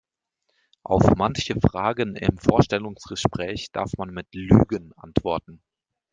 [0.81, 5.61] Auf manche Fragen im Vorstellungsgespräch darf man mit Lügen antworten.